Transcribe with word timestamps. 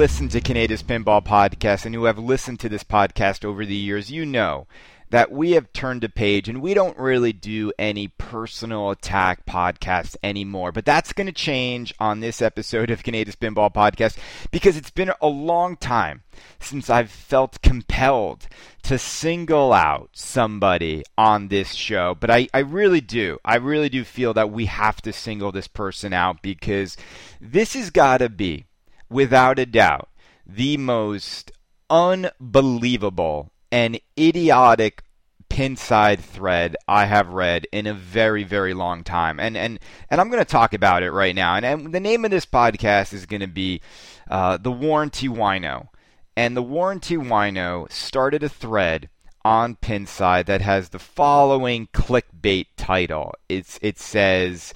listen 0.00 0.30
to 0.30 0.40
Kaneda's 0.40 0.82
Pinball 0.82 1.22
Podcast 1.22 1.84
and 1.84 1.94
who 1.94 2.04
have 2.04 2.18
listened 2.18 2.58
to 2.60 2.70
this 2.70 2.82
podcast 2.82 3.44
over 3.44 3.66
the 3.66 3.74
years, 3.74 4.10
you 4.10 4.24
know 4.24 4.66
that 5.10 5.30
we 5.30 5.50
have 5.50 5.70
turned 5.74 6.02
a 6.02 6.08
page 6.08 6.48
and 6.48 6.62
we 6.62 6.72
don't 6.72 6.96
really 6.96 7.34
do 7.34 7.70
any 7.78 8.08
personal 8.08 8.88
attack 8.88 9.44
podcasts 9.44 10.16
anymore. 10.22 10.72
But 10.72 10.86
that's 10.86 11.12
going 11.12 11.26
to 11.26 11.34
change 11.34 11.92
on 12.00 12.20
this 12.20 12.40
episode 12.40 12.90
of 12.90 13.02
Kaneda's 13.02 13.36
Pinball 13.36 13.74
Podcast 13.74 14.16
because 14.50 14.74
it's 14.74 14.88
been 14.90 15.12
a 15.20 15.28
long 15.28 15.76
time 15.76 16.22
since 16.58 16.88
I've 16.88 17.10
felt 17.10 17.60
compelled 17.60 18.48
to 18.84 18.96
single 18.96 19.74
out 19.74 20.08
somebody 20.14 21.04
on 21.18 21.48
this 21.48 21.74
show. 21.74 22.16
But 22.18 22.30
I, 22.30 22.48
I 22.54 22.60
really 22.60 23.02
do. 23.02 23.38
I 23.44 23.56
really 23.56 23.90
do 23.90 24.04
feel 24.04 24.32
that 24.32 24.50
we 24.50 24.64
have 24.64 25.02
to 25.02 25.12
single 25.12 25.52
this 25.52 25.68
person 25.68 26.14
out 26.14 26.40
because 26.40 26.96
this 27.38 27.74
has 27.74 27.90
got 27.90 28.18
to 28.18 28.30
be, 28.30 28.64
without 29.10 29.58
a 29.58 29.66
doubt, 29.66 30.08
the 30.46 30.76
most 30.76 31.52
unbelievable 31.90 33.50
and 33.70 34.00
idiotic 34.18 35.02
pinside 35.50 36.20
thread 36.20 36.76
I 36.86 37.06
have 37.06 37.28
read 37.28 37.66
in 37.72 37.86
a 37.88 37.92
very 37.92 38.44
very 38.44 38.72
long 38.72 39.02
time. 39.04 39.40
And 39.40 39.56
and 39.56 39.78
and 40.08 40.20
I'm 40.20 40.30
going 40.30 40.42
to 40.42 40.50
talk 40.50 40.72
about 40.72 41.02
it 41.02 41.10
right 41.10 41.34
now. 41.34 41.56
And, 41.56 41.66
and 41.66 41.92
the 41.92 42.00
name 42.00 42.24
of 42.24 42.30
this 42.30 42.46
podcast 42.46 43.12
is 43.12 43.26
going 43.26 43.40
to 43.40 43.48
be 43.48 43.82
uh, 44.30 44.56
the 44.56 44.70
warranty 44.70 45.28
wino. 45.28 45.88
And 46.36 46.56
the 46.56 46.62
warranty 46.62 47.16
wino 47.16 47.90
started 47.90 48.42
a 48.42 48.48
thread 48.48 49.10
on 49.44 49.74
pinside 49.76 50.46
that 50.46 50.60
has 50.60 50.90
the 50.90 50.98
following 50.98 51.88
clickbait 51.88 52.66
title. 52.76 53.34
It's 53.48 53.78
it 53.82 53.98
says 53.98 54.72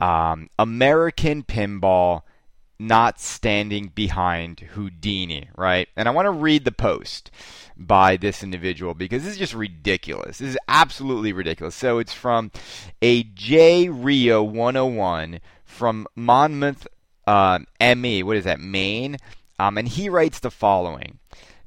um, 0.00 0.50
American 0.58 1.42
pinball 1.42 2.22
not 2.78 3.20
standing 3.20 3.88
behind 3.88 4.60
Houdini, 4.60 5.48
right? 5.56 5.88
And 5.96 6.08
I 6.08 6.12
want 6.12 6.26
to 6.26 6.30
read 6.30 6.64
the 6.64 6.72
post 6.72 7.30
by 7.76 8.16
this 8.16 8.42
individual 8.42 8.94
because 8.94 9.24
this 9.24 9.32
is 9.32 9.38
just 9.38 9.54
ridiculous. 9.54 10.38
This 10.38 10.50
is 10.50 10.58
absolutely 10.68 11.32
ridiculous. 11.32 11.74
So 11.74 11.98
it's 11.98 12.12
from 12.12 12.50
a 13.02 13.24
J 13.24 13.88
Rio 13.88 14.42
101 14.42 15.40
from 15.64 16.06
Monmouth, 16.14 16.86
uh, 17.26 17.60
ME. 17.80 18.22
What 18.22 18.36
is 18.36 18.44
that, 18.44 18.60
Maine? 18.60 19.16
Um, 19.58 19.76
and 19.76 19.88
he 19.88 20.08
writes 20.08 20.38
the 20.38 20.50
following 20.50 21.18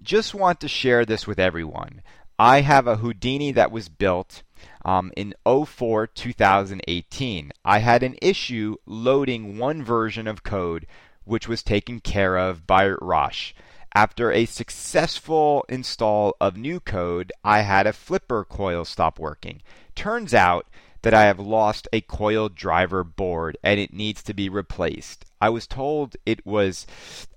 Just 0.02 0.34
want 0.34 0.60
to 0.62 0.68
share 0.68 1.06
this 1.06 1.28
with 1.28 1.40
everyone. 1.40 2.02
I 2.40 2.62
have 2.62 2.88
a 2.88 2.98
Houdini 2.98 3.52
that 3.52 3.72
was 3.72 3.90
built 3.90 4.44
um, 4.86 5.12
in 5.16 5.34
04 5.46 6.08
2018. 6.08 7.52
I 7.64 7.80
had 7.80 8.04
an 8.04 8.16
issue 8.22 8.76
loading 8.86 9.58
one 9.58 9.84
version 9.84 10.28
of 10.28 10.44
code 10.44 10.88
which 11.24 11.48
was 11.48 11.64
taken 11.64 12.00
care 12.00 12.38
of 12.38 12.66
by 12.66 12.90
Rosh. 12.90 13.54
After 13.94 14.32
a 14.32 14.46
successful 14.46 15.66
install 15.68 16.36
of 16.40 16.56
new 16.58 16.80
code, 16.80 17.32
I 17.44 17.62
had 17.62 17.86
a 17.86 17.94
flipper 17.94 18.46
coil 18.46 18.86
stop 18.86 19.20
working. 19.20 19.62
Turns 19.96 20.34
out 20.34 20.68
that 21.02 21.14
I 21.14 21.24
have 21.24 21.40
lost 21.40 21.88
a 21.92 22.02
coil 22.02 22.48
driver 22.48 23.04
board 23.04 23.58
and 23.64 23.80
it 23.80 23.94
needs 23.94 24.24
to 24.24 24.34
be 24.34 24.50
replaced. 24.50 25.26
I 25.42 25.50
was 25.50 25.66
told 25.66 26.16
it 26.26 26.46
was 26.46 26.86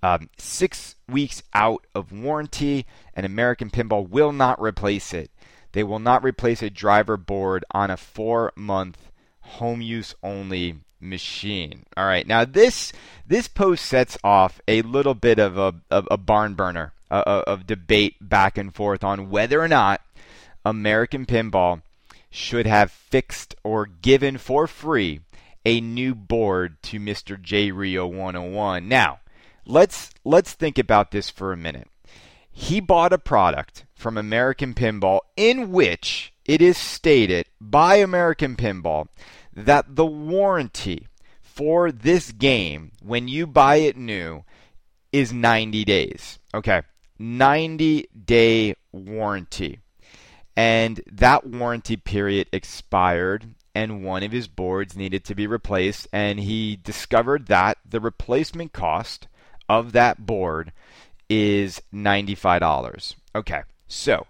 um, 0.03 0.29
six 0.37 0.97
weeks 1.09 1.43
out 1.55 1.87
of 1.95 2.13
warranty, 2.13 2.87
and 3.15 3.25
American 3.25 3.71
Pinball 3.71 4.09
will 4.09 4.31
not 4.31 4.61
replace 4.61 5.15
it. 5.15 5.31
They 5.75 5.83
will 5.83 5.99
not 5.99 6.23
replace 6.23 6.63
a 6.63 6.71
driver 6.71 7.17
board 7.17 7.65
on 7.73 7.91
a 7.91 7.97
four 7.97 8.53
month 8.55 9.11
home 9.41 9.81
use 9.83 10.15
only 10.23 10.77
machine. 11.01 11.85
All 11.97 12.07
right, 12.07 12.27
now 12.27 12.45
this 12.45 12.93
this 13.27 13.49
post 13.49 13.85
sets 13.85 14.17
off 14.23 14.61
a 14.69 14.83
little 14.83 15.15
bit 15.15 15.41
of 15.41 15.59
a, 15.59 15.75
of 15.91 16.07
a 16.13 16.17
barn 16.17 16.55
burner 16.55 16.93
uh, 17.11 17.43
of 17.45 17.67
debate 17.67 18.15
back 18.21 18.57
and 18.57 18.73
forth 18.73 19.03
on 19.03 19.31
whether 19.31 19.61
or 19.61 19.67
not 19.67 20.01
American 20.65 21.27
Pinball 21.27 21.83
should 22.31 22.67
have 22.67 22.93
fixed 22.93 23.57
or 23.65 23.85
given 23.85 24.39
for 24.39 24.69
free 24.69 25.23
a 25.67 25.81
new 25.81 26.15
board 26.15 26.81
to 26.85 27.01
Mr. 27.01 27.41
J 27.41 27.73
Rio 27.73 28.07
101. 28.07 28.87
Now, 28.87 29.19
let's 29.67 30.11
let's 30.25 30.53
think 30.53 30.79
about 30.79 31.11
this 31.11 31.31
for 31.31 31.53
a 31.53 31.57
minute. 31.57 31.89
He 32.49 32.79
bought 32.79 33.13
a 33.13 33.19
product 33.19 33.85
from 34.05 34.19
American 34.19 34.75
Pinball 34.75 35.21
in 35.35 35.73
which 35.73 36.31
it 36.45 36.61
is 36.61 36.77
stated 36.77 37.47
by 37.59 37.95
American 37.95 38.55
Pinball 38.55 39.09
that 39.55 39.97
the 39.97 40.05
warranty 40.05 41.09
for 41.41 41.91
this 41.91 42.31
game 42.31 42.93
when 43.03 43.29
you 43.29 43.47
buy 43.47 43.77
it 43.77 43.97
new 43.97 44.45
is 45.11 45.33
90 45.33 45.87
days. 45.87 46.39
Okay. 46.53 46.83
90 47.19 48.07
day 48.27 48.75
warranty. 48.93 49.81
And 50.55 51.01
that 51.11 51.47
warranty 51.47 51.97
period 51.97 52.49
expired 52.53 53.55
and 53.75 54.05
one 54.05 54.23
of 54.23 54.33
his 54.33 54.49
boards 54.49 54.95
needed 54.95 55.25
to 55.25 55.35
be 55.35 55.47
replaced 55.47 56.09
and 56.13 56.41
he 56.41 56.77
discovered 56.77 57.47
that 57.47 57.79
the 57.89 58.01
replacement 58.01 58.75
cost 58.75 59.29
of 59.67 59.93
that 59.93 60.27
board 60.27 60.73
is 61.31 61.81
$95. 61.95 63.15
Okay. 63.35 63.63
So, 63.95 64.27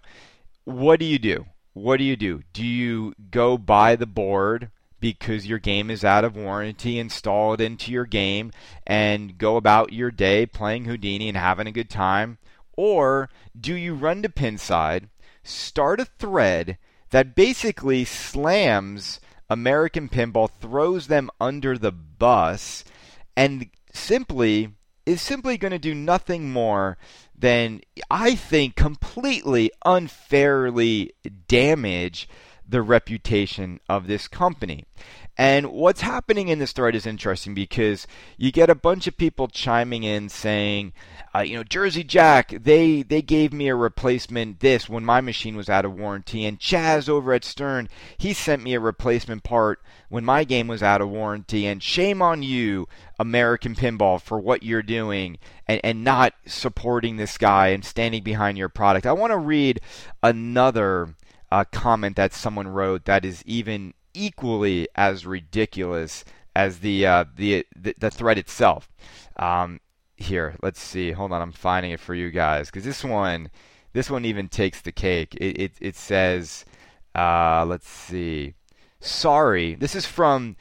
what 0.63 0.99
do 0.99 1.05
you 1.05 1.17
do? 1.17 1.47
What 1.73 1.97
do 1.97 2.03
you 2.03 2.15
do? 2.15 2.43
Do 2.53 2.63
you 2.65 3.13
go 3.31 3.57
buy 3.57 3.95
the 3.95 4.05
board 4.05 4.69
because 4.99 5.47
your 5.47 5.59
game 5.59 5.89
is 5.89 6.05
out 6.05 6.23
of 6.23 6.37
warranty, 6.37 6.99
install 6.99 7.55
it 7.55 7.61
into 7.61 7.91
your 7.91 8.05
game, 8.05 8.51
and 8.85 9.37
go 9.37 9.57
about 9.57 9.91
your 9.91 10.11
day 10.11 10.45
playing 10.45 10.85
Houdini 10.85 11.27
and 11.27 11.35
having 11.35 11.65
a 11.67 11.71
good 11.73 11.89
time? 11.89 12.37
Or 12.77 13.29
do 13.59 13.73
you 13.73 13.95
run 13.95 14.21
to 14.21 14.29
Pinside, 14.29 15.09
start 15.43 15.99
a 15.99 16.05
thread 16.05 16.77
that 17.09 17.35
basically 17.35 18.05
slams 18.05 19.19
American 19.49 20.09
Pinball, 20.09 20.49
throws 20.61 21.07
them 21.07 21.29
under 21.41 21.77
the 21.77 21.91
bus, 21.91 22.85
and 23.35 23.69
simply 23.91 24.75
is 25.05 25.21
simply 25.21 25.57
going 25.57 25.71
to 25.71 25.79
do 25.79 25.93
nothing 25.93 26.51
more 26.51 26.97
than, 27.37 27.81
I 28.09 28.35
think, 28.35 28.75
completely 28.75 29.71
unfairly 29.85 31.13
damage 31.47 32.27
the 32.67 32.81
reputation 32.81 33.79
of 33.87 34.07
this 34.07 34.27
company. 34.27 34.85
And 35.37 35.71
what's 35.71 35.99
happening 35.99 36.47
in 36.47 36.59
this 36.59 36.71
thread 36.71 36.95
is 36.95 37.05
interesting 37.05 37.53
because 37.53 38.07
you 38.37 38.53
get 38.53 38.69
a 38.69 38.75
bunch 38.75 39.05
of 39.05 39.17
people 39.17 39.49
chiming 39.49 40.03
in 40.03 40.29
saying, 40.29 40.93
uh, 41.35 41.39
you 41.39 41.57
know, 41.57 41.63
Jersey 41.63 42.05
Jack, 42.05 42.51
they 42.51 43.01
they 43.01 43.21
gave 43.21 43.51
me 43.51 43.67
a 43.67 43.75
replacement 43.75 44.61
this 44.61 44.87
when 44.87 45.03
my 45.03 45.19
machine 45.19 45.57
was 45.57 45.67
out 45.67 45.83
of 45.83 45.93
warranty, 45.93 46.45
and 46.45 46.57
Chaz 46.57 47.09
over 47.09 47.33
at 47.33 47.43
Stern, 47.43 47.89
he 48.17 48.31
sent 48.31 48.63
me 48.63 48.73
a 48.73 48.79
replacement 48.79 49.43
part 49.43 49.81
when 50.07 50.23
my 50.23 50.45
game 50.45 50.67
was 50.69 50.81
out 50.81 51.01
of 51.01 51.09
warranty, 51.09 51.65
and 51.65 51.83
shame 51.83 52.21
on 52.21 52.41
you, 52.41 52.87
American 53.19 53.75
Pinball, 53.75 54.21
for 54.21 54.39
what 54.39 54.63
you're 54.63 54.81
doing 54.81 55.37
and, 55.67 55.81
and 55.83 56.05
not 56.05 56.33
supporting 56.45 57.17
this 57.17 57.37
guy 57.37 57.67
and 57.67 57.83
standing 57.83 58.23
behind 58.23 58.57
your 58.57 58.69
product. 58.69 59.05
I 59.05 59.11
want 59.11 59.31
to 59.31 59.37
read 59.37 59.81
another 60.23 61.15
uh, 61.51 61.63
comment 61.71 62.15
that 62.15 62.33
someone 62.33 62.67
wrote 62.67 63.05
that 63.05 63.25
is 63.25 63.43
even 63.45 63.93
equally 64.13 64.87
as 64.95 65.25
ridiculous 65.25 66.23
as 66.55 66.79
the 66.79 67.05
uh, 67.05 67.25
the, 67.35 67.65
the, 67.75 67.95
the 67.99 68.11
thread 68.11 68.37
itself. 68.37 68.89
Um, 69.35 69.79
here, 70.17 70.55
let's 70.61 70.81
see. 70.81 71.11
Hold 71.11 71.31
on, 71.31 71.41
I'm 71.41 71.51
finding 71.51 71.91
it 71.91 71.99
for 71.99 72.15
you 72.15 72.31
guys 72.31 72.67
because 72.67 72.85
this 72.85 73.03
one, 73.03 73.49
this 73.93 74.09
one 74.09 74.25
even 74.25 74.47
takes 74.47 74.81
the 74.81 74.91
cake. 74.91 75.35
It 75.35 75.59
it, 75.59 75.71
it 75.81 75.95
says, 75.95 76.65
uh, 77.13 77.65
let's 77.67 77.87
see. 77.87 78.53
Sorry, 79.01 79.75
this 79.75 79.95
is 79.95 80.05
from 80.05 80.55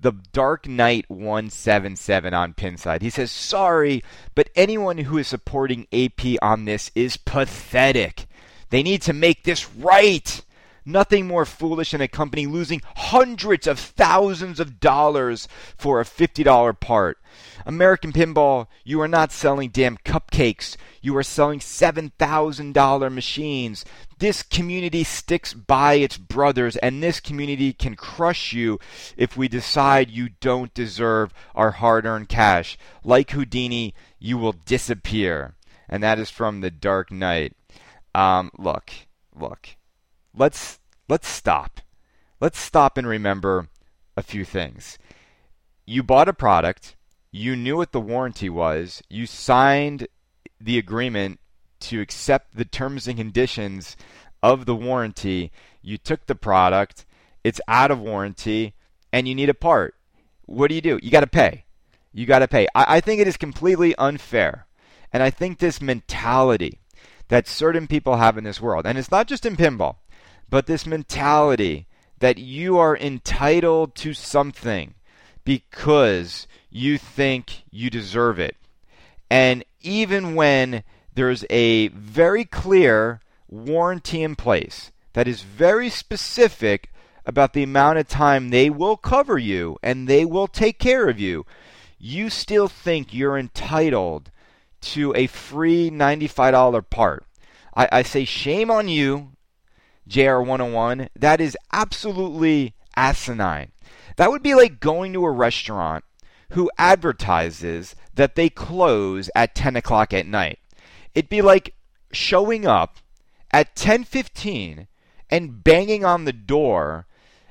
the 0.00 0.12
Dark 0.32 0.66
Knight 0.66 1.04
177 1.08 2.32
on 2.32 2.54
Pinside. 2.54 3.02
He 3.02 3.10
says, 3.10 3.30
Sorry, 3.30 4.02
but 4.34 4.48
anyone 4.56 4.98
who 4.98 5.18
is 5.18 5.28
supporting 5.28 5.86
AP 5.92 6.36
on 6.40 6.64
this 6.64 6.90
is 6.94 7.16
pathetic. 7.16 8.26
They 8.70 8.82
need 8.82 9.02
to 9.02 9.12
make 9.12 9.42
this 9.42 9.70
right. 9.74 10.42
Nothing 10.84 11.26
more 11.26 11.44
foolish 11.44 11.90
than 11.90 12.00
a 12.00 12.08
company 12.08 12.46
losing 12.46 12.80
hundreds 12.96 13.66
of 13.66 13.78
thousands 13.78 14.58
of 14.58 14.80
dollars 14.80 15.46
for 15.76 16.00
a 16.00 16.04
$50 16.04 16.80
part. 16.80 17.18
American 17.66 18.12
Pinball, 18.12 18.66
you 18.82 19.00
are 19.00 19.08
not 19.08 19.30
selling 19.30 19.68
damn 19.68 19.98
cupcakes. 19.98 20.76
You 21.02 21.16
are 21.16 21.22
selling 21.22 21.60
$7,000 21.60 23.12
machines. 23.12 23.84
This 24.18 24.42
community 24.42 25.04
sticks 25.04 25.52
by 25.52 25.94
its 25.94 26.16
brothers, 26.16 26.76
and 26.76 27.02
this 27.02 27.20
community 27.20 27.72
can 27.72 27.94
crush 27.94 28.52
you 28.52 28.78
if 29.16 29.36
we 29.36 29.48
decide 29.48 30.10
you 30.10 30.30
don't 30.40 30.72
deserve 30.74 31.32
our 31.54 31.72
hard 31.72 32.06
earned 32.06 32.28
cash. 32.28 32.78
Like 33.04 33.30
Houdini, 33.30 33.94
you 34.18 34.38
will 34.38 34.52
disappear. 34.52 35.54
And 35.88 36.02
that 36.02 36.18
is 36.18 36.30
from 36.30 36.60
The 36.60 36.70
Dark 36.70 37.10
Knight. 37.10 37.54
Um, 38.14 38.50
look, 38.58 38.92
look. 39.34 39.76
Let's 40.34 40.78
let's 41.08 41.28
stop. 41.28 41.80
Let's 42.40 42.58
stop 42.58 42.96
and 42.96 43.06
remember 43.06 43.68
a 44.16 44.22
few 44.22 44.44
things. 44.44 44.98
You 45.86 46.02
bought 46.02 46.28
a 46.28 46.32
product 46.32 46.96
you 47.32 47.54
knew 47.54 47.76
what 47.76 47.92
the 47.92 48.00
warranty 48.00 48.48
was, 48.48 49.02
you 49.08 49.26
signed 49.26 50.08
the 50.60 50.78
agreement 50.78 51.38
to 51.80 52.00
accept 52.00 52.56
the 52.56 52.64
terms 52.64 53.06
and 53.06 53.16
conditions 53.16 53.96
of 54.42 54.66
the 54.66 54.74
warranty, 54.74 55.52
you 55.80 55.96
took 55.96 56.26
the 56.26 56.34
product, 56.34 57.06
it's 57.44 57.60
out 57.68 57.90
of 57.90 58.00
warranty, 58.00 58.74
and 59.12 59.28
you 59.28 59.34
need 59.34 59.48
a 59.48 59.54
part. 59.54 59.94
What 60.46 60.68
do 60.68 60.74
you 60.74 60.80
do? 60.80 60.98
You 61.02 61.10
got 61.10 61.20
to 61.20 61.26
pay. 61.26 61.64
You 62.12 62.26
got 62.26 62.40
to 62.40 62.48
pay. 62.48 62.66
I, 62.74 62.96
I 62.96 63.00
think 63.00 63.20
it 63.20 63.28
is 63.28 63.36
completely 63.36 63.94
unfair. 63.96 64.66
And 65.12 65.22
I 65.22 65.30
think 65.30 65.58
this 65.58 65.80
mentality 65.80 66.80
that 67.30 67.48
certain 67.48 67.86
people 67.86 68.16
have 68.16 68.36
in 68.36 68.44
this 68.44 68.60
world, 68.60 68.84
and 68.84 68.98
it's 68.98 69.10
not 69.10 69.26
just 69.26 69.46
in 69.46 69.56
pinball, 69.56 69.96
but 70.50 70.66
this 70.66 70.84
mentality 70.84 71.86
that 72.18 72.38
you 72.38 72.76
are 72.76 72.96
entitled 72.96 73.94
to 73.94 74.12
something 74.12 74.94
because 75.44 76.46
you 76.70 76.98
think 76.98 77.62
you 77.70 77.88
deserve 77.88 78.38
it. 78.38 78.56
And 79.30 79.64
even 79.80 80.34
when 80.34 80.82
there's 81.14 81.44
a 81.50 81.88
very 81.88 82.44
clear 82.44 83.20
warranty 83.48 84.22
in 84.22 84.34
place 84.34 84.90
that 85.12 85.28
is 85.28 85.42
very 85.42 85.88
specific 85.88 86.92
about 87.24 87.52
the 87.52 87.62
amount 87.62 87.98
of 87.98 88.08
time 88.08 88.50
they 88.50 88.68
will 88.68 88.96
cover 88.96 89.38
you 89.38 89.78
and 89.82 90.08
they 90.08 90.24
will 90.24 90.48
take 90.48 90.80
care 90.80 91.08
of 91.08 91.20
you, 91.20 91.46
you 91.96 92.28
still 92.28 92.66
think 92.66 93.14
you're 93.14 93.38
entitled 93.38 94.32
to 94.80 95.14
a 95.14 95.26
free 95.26 95.90
$95 95.90 96.88
part. 96.90 97.24
I, 97.74 97.88
I 97.92 98.02
say 98.02 98.24
shame 98.24 98.70
on 98.70 98.88
you, 98.88 99.32
JR101. 100.08 101.08
That 101.16 101.40
is 101.40 101.56
absolutely 101.72 102.74
asinine. 102.96 103.72
That 104.16 104.30
would 104.30 104.42
be 104.42 104.54
like 104.54 104.80
going 104.80 105.12
to 105.12 105.24
a 105.24 105.30
restaurant 105.30 106.04
who 106.50 106.70
advertises 106.76 107.94
that 108.14 108.34
they 108.34 108.50
close 108.50 109.30
at 109.34 109.54
10 109.54 109.76
o'clock 109.76 110.12
at 110.12 110.26
night. 110.26 110.58
It'd 111.14 111.30
be 111.30 111.42
like 111.42 111.74
showing 112.12 112.66
up 112.66 112.96
at 113.50 113.74
10:15 113.74 114.86
and 115.28 115.62
banging 115.62 116.04
on 116.04 116.24
the 116.24 116.32
door 116.32 117.06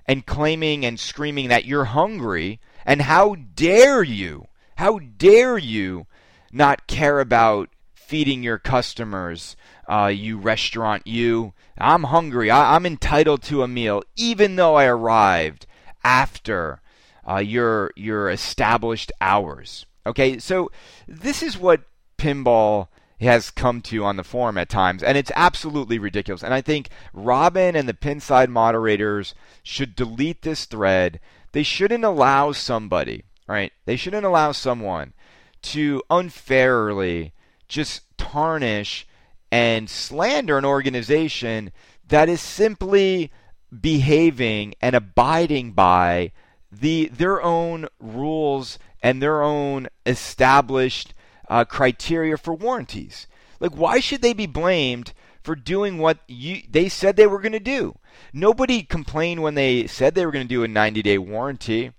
and 0.05 0.25
claiming 0.25 0.85
and 0.85 0.99
screaming 0.99 1.47
that 1.49 1.65
you're 1.65 1.85
hungry 1.85 2.59
and 2.85 3.03
how 3.03 3.35
dare 3.35 4.03
you? 4.03 4.47
How 4.77 4.99
dare 4.99 5.57
you 5.57 6.07
not 6.51 6.87
care 6.87 7.19
about 7.19 7.69
feeding 7.93 8.43
your 8.43 8.57
customers? 8.57 9.55
Uh, 9.87 10.07
you 10.13 10.37
restaurant, 10.37 11.05
you. 11.07 11.53
I'm 11.77 12.03
hungry. 12.03 12.51
I- 12.51 12.75
I'm 12.75 12.85
entitled 12.85 13.43
to 13.43 13.63
a 13.63 13.67
meal, 13.67 14.03
even 14.15 14.55
though 14.55 14.75
I 14.75 14.85
arrived 14.85 15.65
after 16.03 16.81
uh, 17.27 17.37
your 17.37 17.91
your 17.95 18.29
established 18.29 19.11
hours. 19.21 19.85
Okay, 20.05 20.39
so 20.39 20.71
this 21.07 21.43
is 21.43 21.57
what 21.57 21.83
pinball 22.17 22.87
has 23.19 23.51
come 23.51 23.81
to 23.81 24.03
on 24.03 24.15
the 24.15 24.23
forum 24.23 24.57
at 24.57 24.69
times, 24.69 25.03
and 25.03 25.17
it's 25.17 25.31
absolutely 25.35 25.99
ridiculous. 25.99 26.41
And 26.41 26.53
I 26.53 26.61
think 26.61 26.89
Robin 27.13 27.75
and 27.75 27.87
the 27.87 27.93
Pinside 27.93 28.49
moderators 28.49 29.35
should 29.61 29.95
delete 29.95 30.41
this 30.41 30.65
thread. 30.65 31.19
They 31.51 31.63
shouldn't 31.63 32.05
allow 32.05 32.53
somebody, 32.53 33.25
right? 33.47 33.73
They 33.85 33.97
shouldn't 33.97 34.25
allow 34.25 34.53
someone 34.53 35.13
to 35.61 36.01
unfairly 36.09 37.33
just 37.67 38.01
tarnish 38.17 39.07
and 39.51 39.89
slander 39.89 40.57
an 40.57 40.65
organization 40.65 41.71
that 42.07 42.29
is 42.29 42.41
simply 42.41 43.31
behaving 43.77 44.73
and 44.81 44.95
abiding 44.95 45.71
by 45.71 46.31
the 46.71 47.07
their 47.07 47.41
own 47.41 47.87
rules 47.99 48.77
and 49.01 49.21
their 49.21 49.41
own 49.41 49.87
established 50.05 51.13
uh, 51.49 51.65
criteria 51.65 52.37
for 52.37 52.53
warranties. 52.53 53.27
Like, 53.59 53.75
why 53.75 53.99
should 53.99 54.21
they 54.21 54.33
be 54.33 54.45
blamed 54.45 55.13
for 55.41 55.55
doing 55.55 55.97
what 55.97 56.19
you, 56.27 56.61
they 56.69 56.89
said 56.89 57.15
they 57.15 57.27
were 57.27 57.41
going 57.41 57.53
to 57.53 57.59
do? 57.59 57.97
Nobody 58.33 58.83
complained 58.83 59.41
when 59.41 59.55
they 59.55 59.87
said 59.87 60.15
they 60.15 60.25
were 60.25 60.31
going 60.31 60.47
to 60.47 60.53
do 60.53 60.63
a 60.63 60.67
90 60.67 61.01
day 61.01 61.17
warranty. 61.17 61.91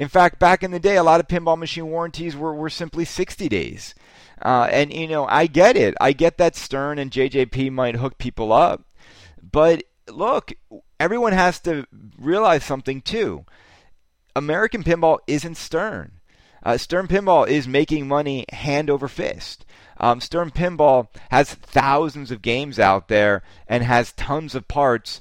In 0.00 0.08
fact, 0.08 0.38
back 0.38 0.62
in 0.62 0.70
the 0.70 0.80
day, 0.80 0.96
a 0.96 1.02
lot 1.02 1.20
of 1.20 1.28
pinball 1.28 1.58
machine 1.58 1.90
warranties 1.90 2.34
were, 2.34 2.54
were 2.54 2.70
simply 2.70 3.04
60 3.04 3.50
days. 3.50 3.94
Uh, 4.40 4.66
and, 4.72 4.90
you 4.90 5.06
know, 5.06 5.26
I 5.26 5.46
get 5.46 5.76
it. 5.76 5.94
I 6.00 6.14
get 6.14 6.38
that 6.38 6.56
Stern 6.56 6.98
and 6.98 7.10
JJP 7.10 7.70
might 7.70 7.96
hook 7.96 8.16
people 8.16 8.50
up. 8.50 8.82
But 9.42 9.82
look, 10.08 10.52
everyone 10.98 11.34
has 11.34 11.60
to 11.60 11.86
realize 12.18 12.64
something 12.64 13.02
too. 13.02 13.44
American 14.34 14.82
pinball 14.82 15.18
isn't 15.26 15.58
Stern. 15.58 16.12
Uh, 16.62 16.78
Stern 16.78 17.06
Pinball 17.06 17.46
is 17.46 17.68
making 17.68 18.08
money 18.08 18.46
hand 18.52 18.88
over 18.88 19.06
fist. 19.06 19.66
Um, 19.98 20.22
Stern 20.22 20.50
Pinball 20.50 21.08
has 21.30 21.52
thousands 21.52 22.30
of 22.30 22.40
games 22.40 22.78
out 22.78 23.08
there 23.08 23.42
and 23.68 23.82
has 23.82 24.12
tons 24.12 24.54
of 24.54 24.66
parts 24.66 25.20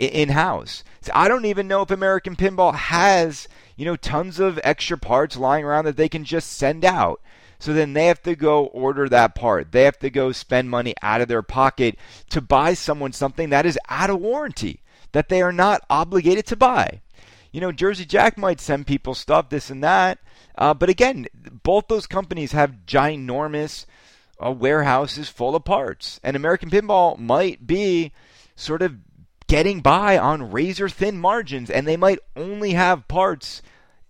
in 0.00 0.30
house. 0.30 0.82
So 1.02 1.12
I 1.14 1.28
don't 1.28 1.44
even 1.44 1.68
know 1.68 1.82
if 1.82 1.90
American 1.90 2.34
Pinball 2.34 2.74
has, 2.74 3.48
you 3.80 3.86
know, 3.86 3.96
tons 3.96 4.38
of 4.38 4.60
extra 4.62 4.98
parts 4.98 5.38
lying 5.38 5.64
around 5.64 5.86
that 5.86 5.96
they 5.96 6.06
can 6.10 6.22
just 6.22 6.52
send 6.52 6.84
out. 6.84 7.18
So 7.58 7.72
then 7.72 7.94
they 7.94 8.08
have 8.08 8.22
to 8.24 8.36
go 8.36 8.66
order 8.66 9.08
that 9.08 9.34
part. 9.34 9.72
They 9.72 9.84
have 9.84 9.98
to 10.00 10.10
go 10.10 10.32
spend 10.32 10.68
money 10.68 10.92
out 11.00 11.22
of 11.22 11.28
their 11.28 11.40
pocket 11.40 11.96
to 12.28 12.42
buy 12.42 12.74
someone 12.74 13.14
something 13.14 13.48
that 13.48 13.64
is 13.64 13.78
out 13.88 14.10
of 14.10 14.20
warranty 14.20 14.82
that 15.12 15.30
they 15.30 15.40
are 15.40 15.50
not 15.50 15.80
obligated 15.88 16.44
to 16.48 16.56
buy. 16.56 17.00
You 17.52 17.62
know, 17.62 17.72
Jersey 17.72 18.04
Jack 18.04 18.36
might 18.36 18.60
send 18.60 18.86
people 18.86 19.14
stuff, 19.14 19.48
this 19.48 19.70
and 19.70 19.82
that, 19.82 20.18
uh, 20.58 20.74
but 20.74 20.90
again, 20.90 21.26
both 21.62 21.88
those 21.88 22.06
companies 22.06 22.52
have 22.52 22.84
ginormous 22.86 23.86
uh, 24.44 24.50
warehouses 24.50 25.30
full 25.30 25.56
of 25.56 25.64
parts. 25.64 26.20
And 26.22 26.36
American 26.36 26.68
Pinball 26.68 27.18
might 27.18 27.66
be 27.66 28.12
sort 28.56 28.82
of 28.82 28.96
getting 29.50 29.80
by 29.80 30.16
on 30.16 30.52
razor 30.52 30.88
thin 30.88 31.18
margins, 31.18 31.68
and 31.68 31.86
they 31.86 31.96
might 31.96 32.20
only 32.36 32.72
have 32.74 33.08
parts 33.08 33.62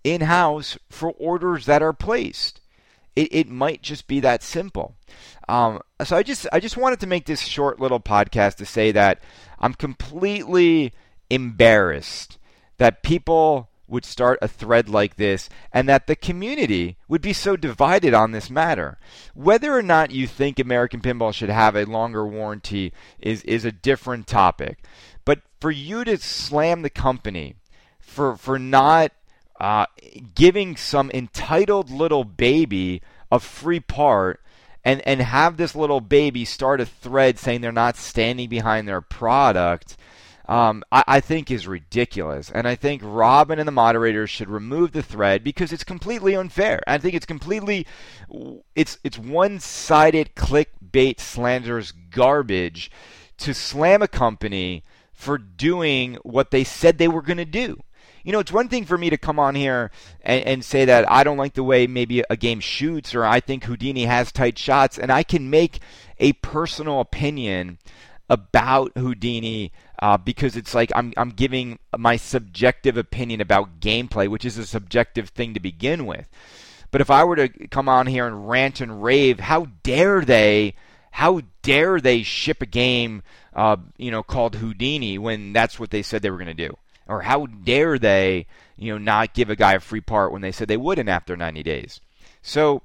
in 0.05 0.21
house 0.21 0.79
for 0.91 1.13
orders 1.13 1.65
that 1.65 1.83
are 1.83 1.95
placed. 1.95 2.61
It, 3.17 3.29
it 3.33 3.49
might 3.49 3.81
just 3.81 4.07
be 4.07 4.21
that 4.21 4.43
simple. 4.43 4.97
Um, 5.49 5.81
so 6.05 6.17
I 6.17 6.23
just 6.23 6.47
I 6.53 6.61
just 6.61 6.77
wanted 6.77 7.01
to 7.01 7.07
make 7.07 7.25
this 7.25 7.41
short 7.41 7.81
little 7.81 8.01
podcast 8.01 8.57
to 8.57 8.67
say 8.67 8.93
that 8.93 9.23
I'm 9.59 9.73
completely 9.73 10.93
embarrassed 11.31 12.37
that 12.77 13.03
people 13.03 13.71
would 13.91 14.05
start 14.05 14.39
a 14.41 14.49
thread 14.49 14.89
like 14.89 15.17
this 15.17 15.49
and 15.73 15.89
that 15.89 16.07
the 16.07 16.17
community 16.17 16.97
would 17.09 17.21
be 17.21 17.33
so 17.33 17.57
divided 17.57 18.15
on 18.15 18.31
this 18.31 18.49
matter. 18.49 18.99
Whether 19.35 19.77
or 19.77 19.83
not 19.83 20.13
you 20.13 20.27
think 20.27 20.59
American 20.59 21.01
Pinball 21.01 21.35
should 21.35 21.51
have 21.51 21.75
a 21.75 21.85
longer 21.85 22.27
warranty 22.27 22.93
is, 23.19 23.43
is 23.43 23.65
a 23.65 23.73
different 23.73 24.27
topic. 24.27 24.85
But 25.25 25.41
for 25.61 25.71
you 25.71 26.05
to 26.05 26.17
slam 26.19 26.83
the 26.83 26.91
company 26.91 27.57
for, 28.01 28.37
for 28.37 28.59
not 28.59 29.13
uh, 29.61 29.87
giving 30.35 30.77
some 30.77 31.11
entitled 31.13 31.91
little 31.91 32.25
baby 32.25 33.03
a 33.31 33.39
free 33.39 33.81
part 33.81 34.41
and, 34.85 35.07
and 35.07 35.21
have 35.21 35.57
this 35.57 35.75
little 35.75 36.01
baby 36.01 36.45
start 36.45 36.81
a 36.81 36.87
thread 36.87 37.39
saying 37.39 37.61
they're 37.61 37.73
not 37.73 37.97
standing 37.97 38.49
behind 38.49 38.89
their 38.89 39.03
product 39.03 39.97
um, 40.51 40.83
I, 40.91 41.05
I, 41.07 41.21
think 41.21 41.49
is 41.49 41.69
ridiculous. 41.69 42.51
And 42.51 42.67
I 42.67 42.75
think 42.75 43.03
Robin 43.05 43.61
and 43.61 43.69
the 43.69 43.73
moderators 43.73 44.31
should 44.31 44.51
remove 44.51 44.91
the 44.91 45.03
thread 45.03 45.45
because 45.45 45.73
it's 45.73 45.85
completely 45.85 46.35
unfair. 46.35 46.83
I 46.89 46.99
think 46.99 47.15
it's 47.15 47.25
completely 47.25 47.87
it's 48.75 48.99
it's 49.05 49.17
one-sided 49.17 50.35
clickbait 50.35 51.21
slanderous 51.21 51.93
garbage 51.93 52.91
to 53.39 53.55
slam 53.55 54.03
a 54.03 54.09
company 54.09 54.83
for 55.21 55.37
doing 55.37 56.15
what 56.23 56.51
they 56.51 56.65
said 56.65 56.97
they 56.97 57.09
were 57.09 57.23
going 57.23 57.37
to 57.37 57.45
do. 57.45 57.83
You 58.25 58.33
know, 58.33 58.39
it's 58.39 58.53
one 58.53 58.69
thing 58.69 58.85
for 58.85 58.99
me 58.99 59.11
to 59.11 59.17
come 59.17 59.39
on 59.39 59.55
here 59.55 59.91
and, 60.23 60.45
and, 60.45 60.65
say 60.65 60.85
that 60.85 61.11
I 61.11 61.25
don't 61.25 61.37
like 61.37 61.55
the 61.55 61.63
way 61.63 61.87
maybe 61.87 62.23
a 62.29 62.37
game 62.37 62.61
shoots 62.61 63.15
or 63.15 63.25
I 63.25 63.41
think 63.41 63.65
Houdini 63.65 64.05
has 64.05 64.33
tight 64.33 64.59
shots, 64.59 64.99
and 64.99 65.11
I 65.11 65.23
can 65.23 65.49
make 65.49 65.81
a 66.19 66.33
personal 66.35 67.01
opinion 67.01 67.79
about 68.29 68.93
Houdini 68.97 69.73
uh, 70.01 70.17
because 70.17 70.57
it's 70.57 70.75
like 70.75 70.91
I'm 70.95 71.13
I'm 71.17 71.31
giving 71.31 71.79
my 71.97 72.17
subjective 72.17 72.97
opinion 72.97 73.41
about 73.41 73.81
gameplay, 73.81 74.29
which 74.29 74.45
is 74.45 74.59
a 74.59 74.67
subjective 74.67 75.31
thing 75.31 75.55
to 75.55 75.61
begin 75.61 76.07
with. 76.07 76.29
But 76.91 77.01
if 77.01 77.11
I 77.11 77.25
were 77.25 77.37
to 77.37 77.49
come 77.69 77.89
on 77.89 78.07
here 78.07 78.27
and 78.27 78.49
rant 78.49 78.81
and 78.81 79.03
rave, 79.03 79.41
how 79.41 79.67
dare 79.83 80.23
they? 80.23 80.75
How 81.11 81.43
dare 81.63 82.01
they 82.01 82.23
ship 82.23 82.63
a 82.63 82.67
game, 82.67 83.23
uh, 83.55 83.77
you 83.97 84.11
know, 84.11 84.23
called 84.23 84.57
Houdini 84.57 85.19
when 85.19 85.53
that's 85.53 85.79
what 85.79 85.91
they 85.91 86.03
said 86.03 86.23
they 86.23 86.31
were 86.31 86.39
going 86.39 86.47
to 86.47 86.69
do? 86.69 86.77
Or 87.09 87.23
how 87.23 87.47
dare 87.47 87.99
they, 87.99 88.47
you 88.77 88.93
know, 88.93 88.99
not 88.99 89.35
give 89.35 89.51
a 89.51 89.57
guy 89.57 89.75
a 89.75 89.81
free 89.81 90.01
part 90.01 90.33
when 90.33 90.43
they 90.43 90.53
said 90.53 90.69
they 90.69 90.77
wouldn't 90.77 91.09
after 91.09 91.37
90 91.37 91.63
days? 91.63 92.01
So 92.43 92.83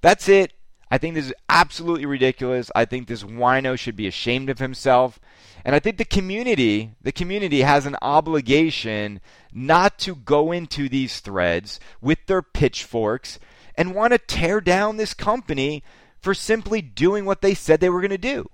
that's 0.00 0.28
it. 0.28 0.52
I 0.90 0.98
think 0.98 1.14
this 1.14 1.26
is 1.26 1.34
absolutely 1.48 2.06
ridiculous. 2.06 2.70
I 2.74 2.84
think 2.84 3.06
this 3.06 3.22
wino 3.22 3.78
should 3.78 3.96
be 3.96 4.06
ashamed 4.06 4.48
of 4.48 4.58
himself. 4.58 5.20
And 5.64 5.74
I 5.74 5.80
think 5.80 5.98
the 5.98 6.04
community, 6.04 6.92
the 7.02 7.12
community 7.12 7.60
has 7.60 7.84
an 7.84 7.96
obligation 8.00 9.20
not 9.52 9.98
to 10.00 10.14
go 10.14 10.50
into 10.50 10.88
these 10.88 11.20
threads 11.20 11.78
with 12.00 12.18
their 12.26 12.42
pitchforks 12.42 13.38
and 13.76 13.94
want 13.94 14.12
to 14.12 14.18
tear 14.18 14.60
down 14.60 14.96
this 14.96 15.14
company 15.14 15.82
for 16.20 16.34
simply 16.34 16.82
doing 16.82 17.24
what 17.24 17.42
they 17.42 17.54
said 17.54 17.80
they 17.80 17.90
were 17.90 18.00
going 18.00 18.10
to 18.10 18.18
do. 18.18 18.48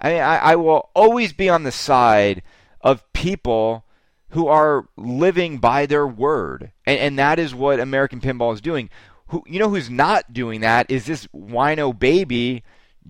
I 0.00 0.10
mean, 0.10 0.20
I, 0.20 0.36
I 0.38 0.56
will 0.56 0.90
always 0.94 1.32
be 1.32 1.48
on 1.48 1.64
the 1.64 1.72
side 1.72 2.42
of 2.80 3.12
people 3.12 3.84
who 4.30 4.46
are 4.46 4.88
living 4.96 5.58
by 5.58 5.86
their 5.86 6.06
word. 6.06 6.72
And, 6.86 6.98
and 6.98 7.18
that 7.18 7.38
is 7.38 7.54
what 7.54 7.80
American 7.80 8.20
Pinball 8.20 8.54
is 8.54 8.60
doing. 8.60 8.90
Who, 9.28 9.42
you 9.46 9.58
know 9.58 9.70
who's 9.70 9.90
not 9.90 10.32
doing 10.32 10.60
that 10.60 10.90
is 10.90 11.06
this 11.06 11.26
wino 11.34 11.98
baby, 11.98 12.62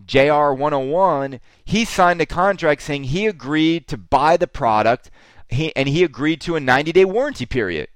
JR101. 0.07 1.41
He 1.65 1.85
signed 1.85 2.21
a 2.21 2.27
contract 2.27 2.83
saying 2.83 3.05
he 3.05 3.27
agreed 3.27 3.87
to 3.89 3.97
buy 3.97 4.37
the 4.37 4.47
product 4.47 5.11
he, 5.49 5.75
and 5.75 5.89
he 5.89 6.05
agreed 6.05 6.41
to 6.43 6.57
a 6.57 6.61
90 6.61 6.93
day 6.93 7.05
warranty 7.05 7.47
period. 7.47 7.89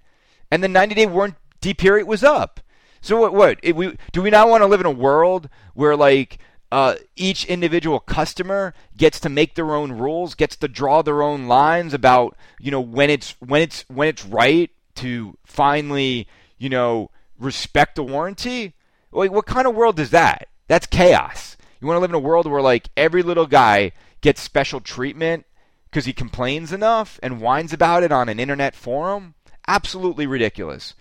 And 0.50 0.62
the 0.62 0.68
90 0.68 0.94
day 0.94 1.06
warranty 1.06 1.74
period 1.74 2.06
was 2.06 2.24
up. 2.24 2.60
So 3.02 3.20
what? 3.20 3.34
What? 3.34 3.58
It, 3.62 3.76
we, 3.76 3.96
do 4.12 4.22
we 4.22 4.30
not 4.30 4.48
want 4.48 4.62
to 4.62 4.66
live 4.66 4.80
in 4.80 4.86
a 4.86 4.90
world 4.90 5.48
where 5.74 5.96
like 5.96 6.38
uh, 6.70 6.94
each 7.16 7.44
individual 7.44 8.00
customer 8.00 8.72
gets 8.96 9.20
to 9.20 9.28
make 9.28 9.56
their 9.56 9.74
own 9.74 9.92
rules, 9.92 10.34
gets 10.34 10.56
to 10.56 10.68
draw 10.68 11.02
their 11.02 11.20
own 11.20 11.46
lines 11.46 11.92
about 11.92 12.36
you 12.60 12.70
know 12.70 12.80
when 12.80 13.10
it's 13.10 13.34
when 13.40 13.60
it's 13.60 13.84
when 13.88 14.08
it's 14.08 14.24
right 14.24 14.70
to 14.94 15.36
finally 15.44 16.28
you 16.58 16.70
know 16.70 17.10
respect 17.38 17.96
the 17.96 18.04
warranty. 18.04 18.74
Like 19.10 19.32
what 19.32 19.46
kind 19.46 19.66
of 19.66 19.74
world 19.74 19.98
is 19.98 20.10
that? 20.10 20.48
That's 20.68 20.86
chaos. 20.86 21.56
You 21.80 21.88
want 21.88 21.96
to 21.96 22.00
live 22.00 22.10
in 22.10 22.14
a 22.14 22.20
world 22.20 22.46
where 22.46 22.62
like 22.62 22.88
every 22.96 23.22
little 23.22 23.46
guy 23.46 23.90
gets 24.20 24.40
special 24.40 24.80
treatment 24.80 25.44
because 25.90 26.04
he 26.04 26.12
complains 26.12 26.72
enough 26.72 27.18
and 27.22 27.40
whines 27.40 27.72
about 27.72 28.04
it 28.04 28.12
on 28.12 28.28
an 28.28 28.38
internet 28.38 28.76
forum? 28.76 29.34
Absolutely 29.68 30.26
ridiculous. 30.26 30.94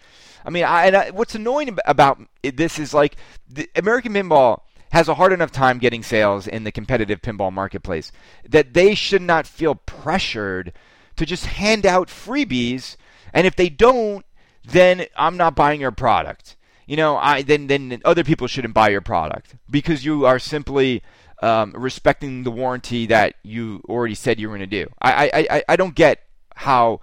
I 0.46 0.50
mean, 0.50 0.64
I, 0.64 0.88
I, 0.90 1.10
what's 1.12 1.36
annoying 1.36 1.78
about 1.86 2.20
this 2.42 2.80
is 2.80 2.94
like 2.94 3.16
the 3.48 3.70
American 3.76 4.14
Pinball 4.14 4.62
has 4.92 5.08
a 5.08 5.16
hard 5.16 5.34
enough 5.34 5.52
time 5.52 5.78
getting 5.78 6.04
sales 6.04 6.48
in 6.48 6.64
the 6.64 6.72
competitive 6.72 7.22
pinball 7.22 7.52
marketplace 7.52 8.12
that 8.48 8.74
they 8.74 8.94
should 8.94 9.22
not 9.22 9.48
feel 9.48 9.76
pressured 9.76 10.74
to 11.16 11.26
just 11.26 11.46
hand 11.46 11.86
out 11.86 12.08
freebies 12.08 12.98
and 13.34 13.48
if 13.48 13.56
they 13.56 13.70
don't 13.70 14.26
then 14.64 15.06
I'm 15.16 15.38
not 15.38 15.56
buying 15.56 15.82
your 15.82 15.92
product. 15.92 16.56
You 16.86 16.98
know, 16.98 17.18
I 17.18 17.42
then 17.42 17.68
then 17.68 18.02
other 18.04 18.24
people 18.24 18.48
shouldn't 18.48 18.74
buy 18.74 18.90
your 18.90 19.02
product 19.02 19.56
because 19.70 20.04
you 20.04 20.26
are 20.26 20.40
simply 20.40 21.02
um, 21.42 21.74
respecting 21.76 22.44
the 22.44 22.52
warranty 22.52 23.06
that 23.08 23.36
you 23.44 23.82
already 23.88 24.16
said 24.16 24.40
you 24.40 24.50
were 24.50 24.58
going 24.58 24.70
to 24.70 24.86
do. 24.86 24.92
I, 25.02 25.48
I, 25.50 25.64
I 25.70 25.76
don't 25.76 25.96
get 25.96 26.20
how 26.56 27.00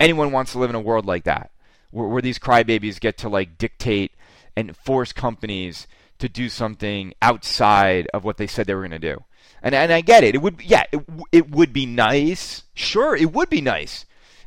anyone 0.00 0.32
wants 0.32 0.52
to 0.52 0.58
live 0.58 0.70
in 0.70 0.76
a 0.76 0.80
world 0.80 1.06
like 1.06 1.24
that, 1.24 1.50
where, 1.90 2.08
where 2.08 2.22
these 2.22 2.38
crybabies 2.38 3.00
get 3.00 3.18
to 3.18 3.28
like 3.28 3.58
dictate 3.58 4.12
and 4.56 4.76
force 4.76 5.12
companies 5.12 5.86
to 6.18 6.28
do 6.28 6.48
something 6.48 7.12
outside 7.20 8.08
of 8.14 8.24
what 8.24 8.38
they 8.38 8.46
said 8.46 8.66
they 8.66 8.74
were 8.74 8.86
going 8.86 8.90
to 8.90 8.98
do. 8.98 9.24
And 9.62 9.74
and 9.74 9.92
I 9.92 10.00
get 10.00 10.24
it. 10.24 10.34
It 10.34 10.42
would 10.42 10.62
yeah, 10.62 10.84
it, 10.92 11.04
it 11.32 11.50
would 11.50 11.72
be 11.72 11.86
nice. 11.86 12.64
Sure, 12.74 13.16
it 13.16 13.32
would 13.32 13.50
be 13.50 13.60
nice. 13.60 14.04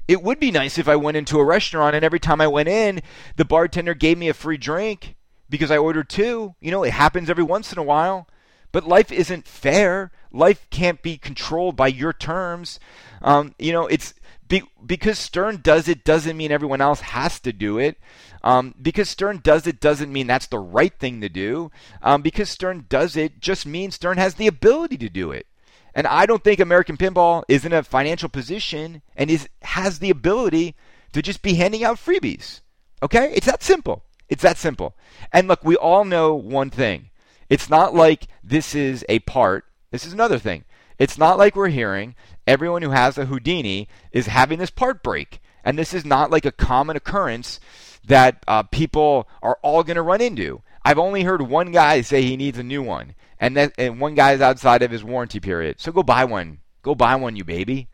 It 0.07 0.23
would 0.23 0.39
be 0.39 0.49
nice 0.49 0.77
if 0.77 0.87
I 0.87 0.95
went 0.95 1.17
into 1.17 1.39
a 1.39 1.45
restaurant 1.45 1.95
and 1.95 2.03
every 2.03 2.19
time 2.19 2.41
I 2.41 2.47
went 2.47 2.67
in, 2.67 3.01
the 3.35 3.45
bartender 3.45 3.93
gave 3.93 4.17
me 4.17 4.27
a 4.27 4.33
free 4.33 4.57
drink 4.57 5.15
because 5.49 5.69
I 5.71 5.77
ordered 5.77 6.09
two. 6.09 6.55
You 6.59 6.71
know, 6.71 6.83
it 6.83 6.93
happens 6.93 7.29
every 7.29 7.43
once 7.43 7.71
in 7.71 7.77
a 7.77 7.83
while. 7.83 8.27
But 8.71 8.87
life 8.87 9.11
isn't 9.11 9.47
fair. 9.47 10.11
Life 10.31 10.67
can't 10.69 11.01
be 11.01 11.17
controlled 11.17 11.75
by 11.75 11.87
your 11.87 12.13
terms. 12.13 12.79
Um, 13.21 13.55
you 13.57 13.71
know, 13.71 13.87
it's 13.87 14.13
be, 14.47 14.63
because 14.85 15.19
Stern 15.19 15.61
does 15.61 15.87
it 15.87 16.03
doesn't 16.03 16.37
mean 16.37 16.51
everyone 16.51 16.81
else 16.81 17.01
has 17.01 17.39
to 17.41 17.53
do 17.53 17.77
it. 17.77 17.97
Um, 18.43 18.73
because 18.81 19.09
Stern 19.09 19.41
does 19.43 19.67
it 19.67 19.79
doesn't 19.79 20.11
mean 20.11 20.27
that's 20.27 20.47
the 20.47 20.59
right 20.59 20.93
thing 20.97 21.21
to 21.21 21.29
do. 21.29 21.71
Um, 22.01 22.21
because 22.21 22.49
Stern 22.49 22.85
does 22.89 23.15
it 23.15 23.39
just 23.39 23.65
means 23.65 23.95
Stern 23.95 24.17
has 24.17 24.35
the 24.35 24.47
ability 24.47 24.97
to 24.97 25.09
do 25.09 25.31
it. 25.31 25.45
And 25.93 26.07
I 26.07 26.25
don't 26.25 26.43
think 26.43 26.59
American 26.59 26.97
Pinball 26.97 27.43
is 27.47 27.65
in 27.65 27.73
a 27.73 27.83
financial 27.83 28.29
position 28.29 29.01
and 29.15 29.29
is 29.29 29.49
has 29.61 29.99
the 29.99 30.09
ability 30.09 30.75
to 31.13 31.21
just 31.21 31.41
be 31.41 31.55
handing 31.55 31.83
out 31.83 31.97
freebies. 31.97 32.61
Okay? 33.01 33.31
It's 33.35 33.45
that 33.45 33.63
simple. 33.63 34.03
It's 34.27 34.43
that 34.43 34.57
simple. 34.57 34.95
And 35.33 35.47
look, 35.47 35.63
we 35.63 35.75
all 35.75 36.05
know 36.05 36.35
one 36.35 36.69
thing. 36.69 37.09
It's 37.49 37.69
not 37.69 37.95
like 37.95 38.27
this 38.43 38.75
is 38.75 39.03
a 39.09 39.19
part. 39.19 39.65
This 39.91 40.05
is 40.05 40.13
another 40.13 40.39
thing. 40.39 40.65
It's 40.97 41.17
not 41.17 41.37
like 41.37 41.55
we're 41.55 41.69
hearing 41.69 42.15
everyone 42.45 42.81
who 42.81 42.91
has 42.91 43.17
a 43.17 43.25
Houdini 43.25 43.87
is 44.11 44.27
having 44.27 44.59
this 44.59 44.69
part 44.69 45.01
break. 45.01 45.41
And 45.63 45.77
this 45.77 45.93
is 45.93 46.05
not 46.05 46.31
like 46.31 46.45
a 46.45 46.51
common 46.51 46.95
occurrence 46.95 47.59
that 48.05 48.43
uh, 48.47 48.63
people 48.63 49.27
are 49.41 49.57
all 49.61 49.83
going 49.83 49.95
to 49.95 50.01
run 50.01 50.21
into. 50.21 50.61
I've 50.83 50.99
only 50.99 51.23
heard 51.23 51.41
one 51.41 51.71
guy 51.71 52.01
say 52.01 52.21
he 52.21 52.37
needs 52.37 52.57
a 52.57 52.63
new 52.63 52.81
one, 52.81 53.13
and 53.39 53.55
that 53.57 53.73
and 53.77 53.99
one 53.99 54.15
guy's 54.15 54.41
outside 54.41 54.81
of 54.81 54.91
his 54.91 55.03
warranty 55.03 55.39
period. 55.39 55.79
So 55.79 55.91
go 55.91 56.03
buy 56.03 56.25
one. 56.25 56.59
Go 56.81 56.95
buy 56.95 57.15
one, 57.15 57.35
you 57.35 57.43
baby. 57.43 57.89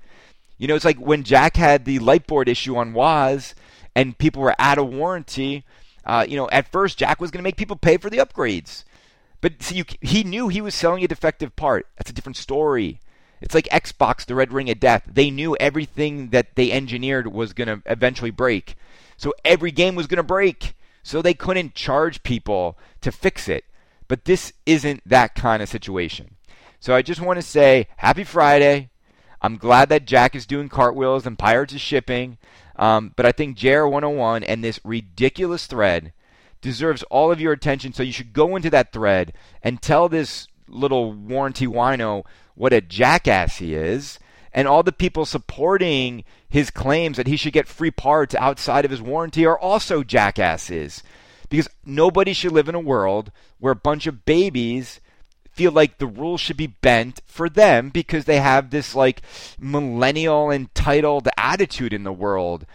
You 0.57 0.67
know, 0.67 0.75
it's 0.75 0.85
like 0.85 0.97
when 0.97 1.23
Jack 1.23 1.57
had 1.57 1.85
the 1.85 1.99
lightboard 1.99 2.47
issue 2.47 2.77
on 2.77 2.93
WOZ, 2.93 3.55
and 3.95 4.17
people 4.17 4.41
were 4.41 4.55
out 4.59 4.77
of 4.77 4.93
warranty. 4.93 5.65
Uh, 6.05 6.25
you 6.27 6.37
know, 6.37 6.47
at 6.51 6.71
first 6.71 6.99
Jack 6.99 7.19
was 7.19 7.31
going 7.31 7.39
to 7.39 7.47
make 7.47 7.57
people 7.57 7.75
pay 7.75 7.97
for 7.97 8.09
the 8.09 8.19
upgrades, 8.19 8.83
but 9.41 9.61
see, 9.61 9.75
you, 9.75 9.85
he 10.01 10.23
knew 10.23 10.47
he 10.47 10.61
was 10.61 10.75
selling 10.75 11.03
a 11.03 11.07
defective 11.07 11.55
part. 11.55 11.87
That's 11.97 12.09
a 12.09 12.13
different 12.13 12.37
story. 12.37 12.99
It's 13.41 13.53
like 13.53 13.65
Xbox, 13.65 14.25
the 14.25 14.35
Red 14.35 14.53
Ring 14.53 14.69
of 14.69 14.79
Death. 14.79 15.03
They 15.05 15.29
knew 15.29 15.55
everything 15.57 16.29
that 16.29 16.55
they 16.55 16.71
engineered 16.71 17.27
was 17.27 17.53
going 17.53 17.67
to 17.67 17.81
eventually 17.85 18.31
break. 18.31 18.75
So 19.17 19.33
every 19.43 19.71
game 19.71 19.95
was 19.95 20.07
going 20.07 20.17
to 20.17 20.23
break. 20.23 20.73
So 21.03 21.21
they 21.21 21.33
couldn't 21.33 21.75
charge 21.75 22.23
people 22.23 22.77
to 23.01 23.11
fix 23.11 23.47
it. 23.47 23.65
But 24.07 24.25
this 24.25 24.53
isn't 24.65 25.07
that 25.07 25.35
kind 25.35 25.61
of 25.61 25.69
situation. 25.69 26.35
So 26.79 26.95
I 26.95 27.01
just 27.01 27.21
want 27.21 27.37
to 27.37 27.43
say 27.43 27.87
happy 27.97 28.23
Friday. 28.23 28.89
I'm 29.41 29.57
glad 29.57 29.89
that 29.89 30.05
Jack 30.05 30.35
is 30.35 30.47
doing 30.47 30.69
cartwheels 30.69 31.25
and 31.25 31.37
Pirates 31.37 31.73
is 31.73 31.81
shipping. 31.81 32.37
Um, 32.77 33.13
but 33.15 33.25
I 33.25 33.31
think 33.31 33.57
JR101 33.57 34.43
and 34.47 34.63
this 34.63 34.79
ridiculous 34.83 35.67
thread 35.67 36.13
deserves 36.61 37.03
all 37.03 37.31
of 37.31 37.41
your 37.41 37.53
attention. 37.53 37.93
So 37.93 38.03
you 38.03 38.11
should 38.11 38.33
go 38.33 38.55
into 38.55 38.69
that 38.71 38.91
thread 38.91 39.33
and 39.61 39.81
tell 39.81 40.09
this 40.09 40.47
little 40.67 41.13
warranty 41.13 41.67
wino 41.67 42.25
what 42.55 42.73
a 42.73 42.81
jackass 42.81 43.57
he 43.57 43.75
is 43.75 44.19
and 44.55 44.69
all 44.69 44.83
the 44.83 44.93
people 44.93 45.25
supporting 45.25 46.23
his 46.47 46.71
claims 46.71 47.17
that 47.17 47.27
he 47.27 47.35
should 47.35 47.51
get 47.51 47.67
free 47.67 47.91
parts 47.91 48.33
outside 48.33 48.85
of 48.85 48.91
his 48.91 49.01
warranty 49.01 49.45
are 49.45 49.59
also 49.59 50.01
jackasses. 50.01 51.03
Because 51.49 51.69
nobody 51.85 52.31
should 52.31 52.53
live 52.53 52.69
in 52.69 52.73
a 52.73 52.79
world 52.79 53.33
where 53.59 53.73
a 53.73 53.75
bunch 53.75 54.07
of 54.07 54.23
babies 54.23 55.01
feel 55.51 55.73
like 55.73 55.97
the 55.97 56.07
rules 56.07 56.39
should 56.39 56.55
be 56.55 56.67
bent 56.67 57.21
for 57.25 57.49
them 57.49 57.89
because 57.89 58.25
they 58.25 58.39
have 58.39 58.69
this 58.69 58.95
like 58.95 59.21
millennial 59.59 60.49
entitled 60.49 61.27
attitude 61.37 61.91
in 61.91 62.03
the 62.03 62.13
world. 62.13 62.65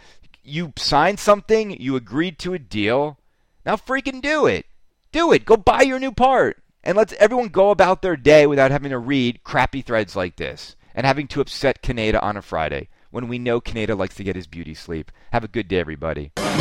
You 0.44 0.74
signed 0.76 1.18
something, 1.18 1.80
you 1.80 1.96
agreed 1.96 2.38
to 2.40 2.52
a 2.52 2.58
deal. 2.58 3.18
Now 3.64 3.76
freaking 3.76 4.20
do 4.22 4.46
it. 4.46 4.66
Do 5.12 5.32
it. 5.32 5.44
Go 5.44 5.56
buy 5.56 5.82
your 5.82 5.98
new 5.98 6.12
part. 6.12 6.62
And 6.82 6.96
let's 6.96 7.12
everyone 7.18 7.48
go 7.48 7.70
about 7.70 8.00
their 8.00 8.16
day 8.16 8.46
without 8.46 8.70
having 8.70 8.90
to 8.90 8.98
read 8.98 9.44
crappy 9.44 9.82
threads 9.82 10.16
like 10.16 10.36
this 10.36 10.76
and 10.94 11.06
having 11.06 11.28
to 11.28 11.40
upset 11.40 11.82
Kaneda 11.82 12.22
on 12.22 12.36
a 12.36 12.42
Friday 12.42 12.88
when 13.10 13.28
we 13.28 13.38
know 13.38 13.60
Kaneda 13.60 13.96
likes 13.96 14.14
to 14.16 14.24
get 14.24 14.36
his 14.36 14.46
beauty 14.46 14.74
sleep. 14.74 15.12
Have 15.32 15.44
a 15.44 15.48
good 15.48 15.68
day, 15.68 15.78
everybody. 15.78 16.32
Muppet. 16.36 16.60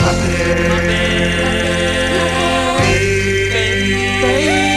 Muppet. 0.70 1.40
Muppet. 4.22 4.69